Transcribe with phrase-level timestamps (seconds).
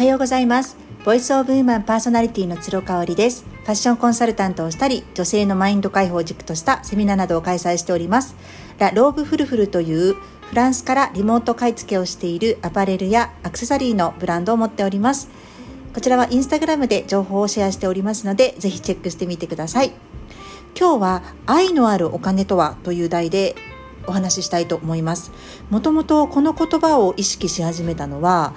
[0.00, 0.78] はようございます。
[1.04, 3.44] ボイスオブウーマンパーソナリティの鶴香織です。
[3.44, 8.34] ファッションコンサルタントをしたり女性のマインド解放軸としたセミナーなどを開催しております。
[8.78, 15.28] ラ・ローブフルフルというフランスからリモート買い付けをしているアパレルやアクセサリーのブランドを持っております。
[15.92, 19.92] こちらはインスタグラムで情報をシェアしておりますのでぜひチェックしてみてください。
[20.78, 23.54] 今日は愛のあるお金とはという題で
[24.06, 25.30] お話ししたいと思います。
[25.68, 28.54] もともとこの言葉を意識し始めたのは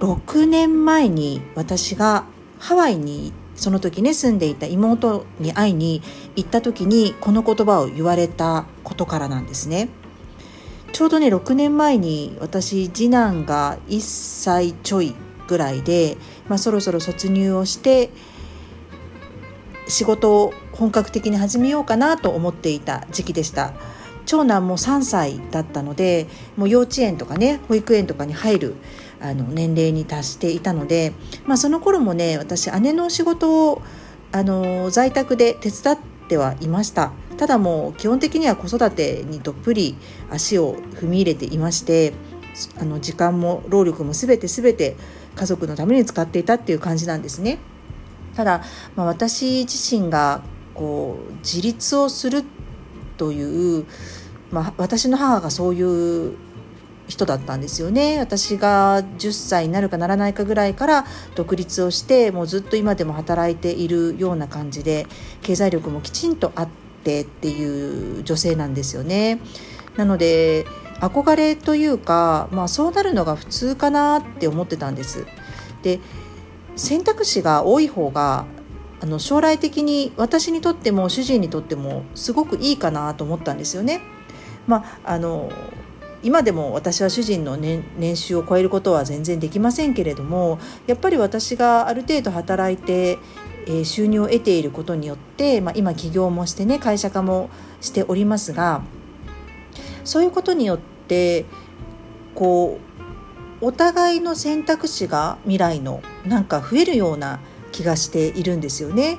[0.00, 2.24] 6年前に私が
[2.58, 6.02] ハワイにその時ね住んでいた妹に会いに
[6.36, 9.90] 行った時にこの言葉を言われたことからなんですね。
[10.92, 15.14] ちょうどね6年前に私次男が1歳ちょい
[15.46, 16.16] ぐらいで、
[16.48, 18.10] まあ、そろそろ卒入をして
[19.86, 23.74] 仕事を本格的に始めようかなと思っていた時期でした。
[24.26, 28.74] 長男も3歳だったのでもう幼稚園とかね保育園とかに入る
[29.20, 31.12] あの年齢に達していたので、
[31.46, 33.82] まあ、その頃もね私姉の仕事を
[34.32, 39.96] あの在宅で手伝ってはいましたただもう基本的には子育てにどっぷり
[40.30, 42.12] 足を踏み入れていまして
[42.78, 44.96] あの時間も労力も全て全て
[45.34, 47.58] 家族のために使っていたっていう感じなんですね。
[48.34, 48.62] ただ、
[48.96, 50.42] まあ、私自身が
[50.74, 52.44] こう自立をする
[53.16, 53.86] という、
[54.50, 55.82] まあ、私の母がそうい
[56.28, 56.36] う
[57.10, 65.06] 人だったんですよね私が10歳になるかならないかぐらいから独立をしてもうずっと今でも働いているような感じで
[65.42, 66.68] 経済力もきちんとあっ
[67.04, 69.40] てっていう女性なんですよね。
[69.96, 70.66] なので
[71.00, 75.26] 憧れというか、まあ、そうなるのが普通かなって思ってたんです。
[75.82, 75.98] で
[76.76, 78.46] 選択肢が多い方が
[79.00, 84.00] あの将来的に私にとっても主人にとってもすごくいいかなと思ったんですよね。
[84.66, 85.50] まあ、あの
[86.22, 93.18] 今でも私は主人の年年収を超えることは全然できませんけれどもやっぱり私がある程度働いて、
[93.66, 97.48] えー、収入を得ていることによって、まあ、今起業もしてね会社化も
[97.80, 98.82] しておりますが
[100.04, 101.46] そういうことによって
[102.34, 102.78] こ
[103.60, 107.40] うお互いの選択肢が未来のなんか増えるような
[107.72, 109.18] 気がしているんですよね。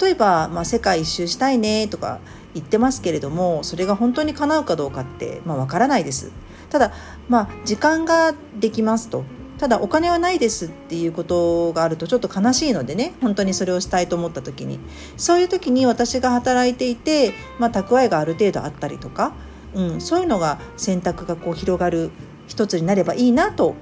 [0.00, 2.20] 例えば、まあ、世界一周したいねとか
[2.54, 6.32] 言ってますけれどもそれが本当に叶うかどうかって、まあ、分からないです。
[6.70, 6.92] ただ、
[7.28, 9.24] まあ、時間ができますと
[9.58, 14.80] ただお金はないですっていうことがあるとちょっと悲しいのでね本当にそれをしたいと思った時に
[15.16, 19.34] そういう時に私が働いていて、まあ、蓄えがある程度あったりとか
[19.74, 22.10] うん、そういうのが選択がこう広がる
[22.46, 23.74] 一つになればいいなと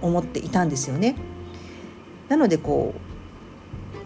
[0.00, 1.16] 思っていたんですよね。
[2.28, 2.94] なのでこ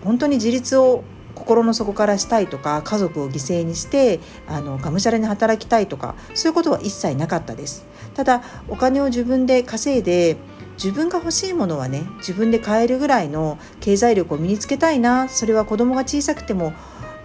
[0.00, 10.36] う本当に自立を心の底からしたいとか家族を犠牲にしてあのがむしゃらに働きたいとかそういうことは一切なかったですただお金を自分で稼いで
[10.76, 16.72] 自分が欲しいものはね自分で買えるぐらいの経済力を身につけたいなそれは子供が小さくても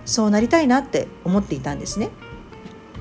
[0.05, 2.09] そうなりたいなって思っていたんですね。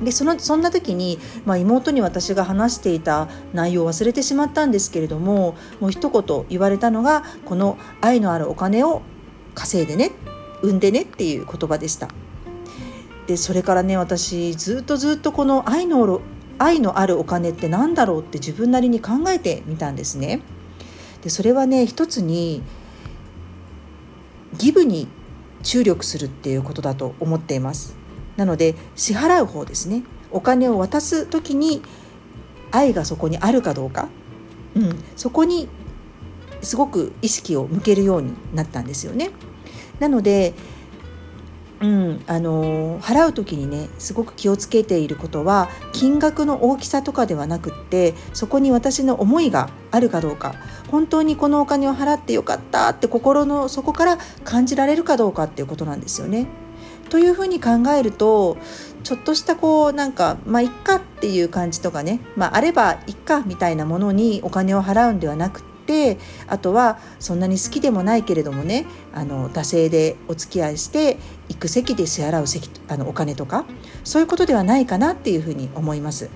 [0.02, 9.02] でそのそんな時に、まあ、妹に私が話していた内容を忘れてしまったんですけれどももう一言言われたのがこの「愛のあるお金を
[9.56, 10.12] 稼いでね
[10.62, 12.08] 産んでね」っていう言葉でした。
[13.26, 16.20] でそれからね私ずっとずっとこの愛の
[16.58, 20.40] 愛のあるお金って何だろうって自分なりに考えてみたんですね。
[21.22, 22.62] でそれはね一つに
[24.56, 25.08] ギブに
[25.62, 27.96] 注力するっていうことだと思っています。
[28.36, 31.82] なので支払う方ですねお金を渡す時に
[32.70, 34.08] 愛がそこにあるかどうか、
[34.74, 35.68] うん、そこに
[36.62, 39.30] すごく意識を向けるようになったんですよね。
[40.00, 40.54] なので、
[41.80, 50.54] うん、あの払う時にねすごく気をつけていることは金額の大きさとかではなくってそこに私の思いがあるかどうか
[50.90, 56.46] 本当にこのお金を払ってよかったって心の底から感じられるかどうかっていうことなんですよね。
[57.10, 58.58] というふうに考えると
[59.02, 71.16] ちょっとしたこうなんかまあいっかっていう感じとかね、まあ、あればいっかみたいなものにお金を払うんではなくててあとはそんなに好きでもないけれどもねあの惰性でお付き合いして
[71.48, 73.64] 行く席で支払う席あのお金とか
[74.04, 76.28] そういうことではないかなっていうふうに思います。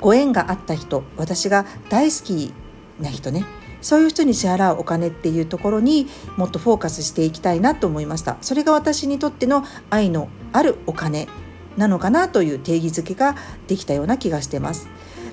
[0.00, 2.52] ご縁があった人私が大好き
[3.00, 3.44] な人ね
[3.82, 11.28] そういう人に支払うお金っていうところにもっとフォーカスしていきたいなと思いましたそれが私にとっての愛のあるお金
[11.76, 13.36] なのかなという定義づけが
[13.68, 14.88] できたような気がしてます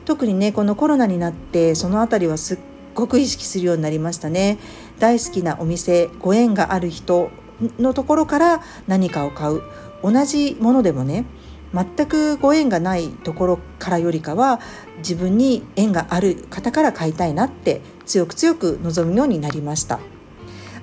[0.07, 2.59] 特にねこのコロナになってその辺りはすっ
[2.95, 4.57] ごく意識するようになりましたね。
[4.99, 7.29] 大好きなお店ご縁がある人
[7.77, 9.61] のところから何かを買う。
[10.01, 11.25] 同じものでもね
[11.73, 14.61] 全くご縁がないところからよりかは
[14.99, 19.99] 自分に縁がある方から買いたいなって強く強く望むようになりました。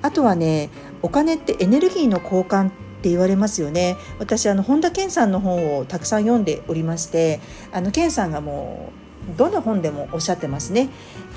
[0.03, 0.69] あとはね
[1.01, 2.71] お金ってエネルギーの交換っ
[3.01, 3.97] て言われますよね。
[4.19, 7.41] 私あの本田健さんの本をたくさん読んでおりまして
[7.73, 9.04] あの健さんがもう
[9.37, 10.89] どの本でもおっしゃってますね、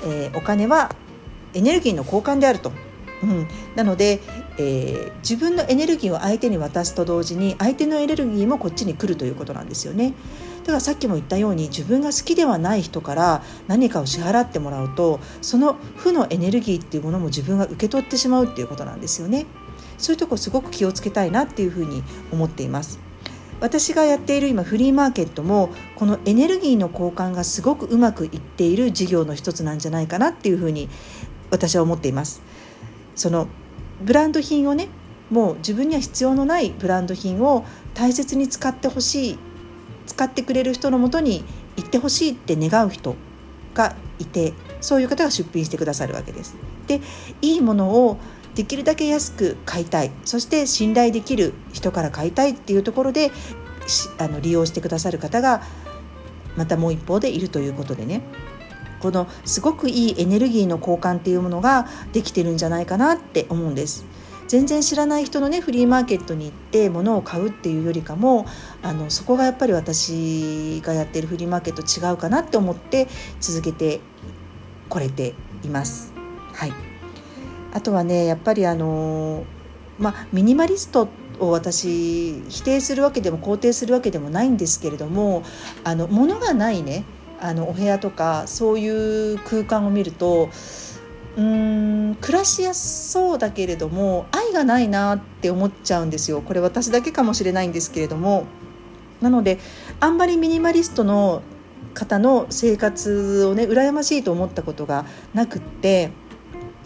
[0.04, 0.94] えー、お金は
[1.54, 2.72] エネルギーの交換であると
[3.22, 4.20] うん、なので、
[4.58, 10.14] えー、自分のエネルギーを相手に渡すと同時に相手のエネルギーもこっちに来るということなんですよね。
[10.60, 19.46] だからさっきも言ったように自分が好きではない人から何かを支払ってもらうとその負のエネルギーっていうものも自分が受け取ってしまうっていうことなんですよね。
[19.96, 23.07] そういうとこすごく気をつけたいなっていうふうに思っています。
[23.60, 30.88] 私がやっている今フリーマーケットもこのエネルギーの交換がすごくうまくいっている事業の一つなんじゃないかなっていうふうに
[31.50, 32.42] 私は思っています。
[33.16, 33.48] その
[34.00, 34.88] ブランド品をね
[35.30, 37.64] もう自分には必要のないブランド品を
[37.94, 39.38] 大切に使ってほしい
[40.06, 41.44] 使ってくれる人のもとに
[41.76, 43.16] 行ってほしいって願う人
[43.74, 46.56] がいてそういう方が出品してくださるわけです。
[46.86, 47.00] で
[47.42, 48.18] いいものを
[48.58, 53.30] できるだけ安く買いたいそして信頼できる人から買いたいっていうところで
[54.18, 55.62] あの利用してくださる方が
[56.56, 58.20] またもう一方でいるということでね
[58.98, 64.04] このすごくいいエネルギーの交換っていうものができてるんじゃないかなって思うんです。
[64.48, 68.46] 全然知らない人のねフリーマーケットに行って物を買うっていうよりかも
[68.82, 73.06] あのそこがやっぱり私がやってるフリーマーケット違うかなって思って
[73.40, 74.00] 続けて
[74.88, 76.12] これています。
[76.54, 76.72] はい、
[77.72, 79.44] あとはねやっぱりあの
[79.98, 85.42] まあミニマリストを私否定するわけでも肯定するわけでもないんですけれども
[85.84, 87.04] あの物がないね
[87.40, 90.50] あのお部屋とかそういう空間を見ると
[91.36, 96.40] うーん暮らしやすそうだけれども愛がないなって思っちゃうんですよ。
[96.40, 98.46] これ私だけかもしれないんですけれども。
[99.20, 99.58] なので
[99.98, 101.42] あんまりミニマリストの
[101.94, 106.12] 方の生活をね羨ましいと思ったことがなくって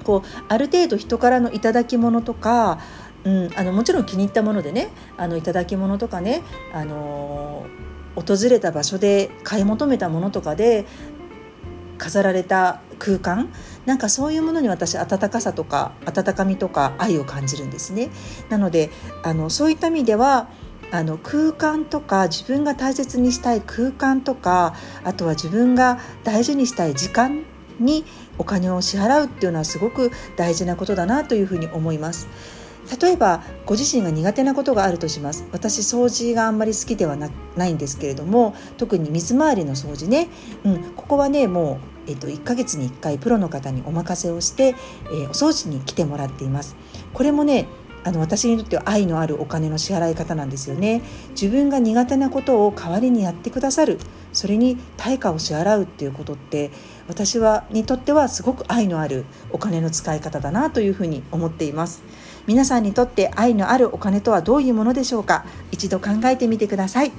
[0.03, 2.79] こうある程度人からの頂き物とか、
[3.25, 7.67] うん、あのもちろん気に入ったものでねあの頂き物とかね、あの
[8.15, 10.87] 訪れた場所で買い求めたものとかで
[11.99, 13.53] 飾られた空間
[13.87, 18.11] なんかそういうものに私温かさとか温かみとか愛を感じるんですね。
[18.49, 18.91] なので
[19.23, 20.49] あのそういった意味では
[20.91, 24.75] あの空間とか自分が大切にしたい空間とか
[25.05, 27.45] あとは自分が大事にしたい時間
[27.79, 28.05] に
[28.39, 32.29] お金を支払うっていうのはすごく大事なことだなというふうに思います。
[33.01, 35.47] 例えばご自身が苦手なことがあるとします。
[35.53, 40.29] 私掃除があんまり好きではないんですけれども特に水回りの掃除ね、
[40.65, 46.77] うん、ここはねもう、えっと、1ヶ月に1回プロの方にお任せをして、えー、お掃除に来てもらっています。
[47.15, 47.67] これもね
[48.05, 51.03] あの私にとっては愛のあるお金の支払い方なんですよね。
[51.31, 53.99] 自分が苦手なことを代わりにやってくださる。
[54.33, 56.71] それに対価を支払うっていうことって
[57.07, 62.03] 私はにとってはすごく愛のあるお金の使い方だなというふうに思っています。
[62.47, 65.45] 皆さんにとって愛のあるお金とはどういうものでしょうか？
[65.71, 67.13] 一度考えてみてください。